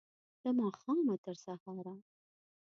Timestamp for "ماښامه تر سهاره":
0.59-1.95